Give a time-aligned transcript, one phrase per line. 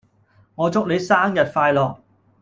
[0.55, 1.99] 我祝你生日快樂